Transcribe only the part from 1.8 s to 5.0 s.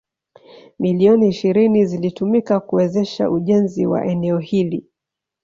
zilitumika kuwezesha ujenzi wa eneo hili.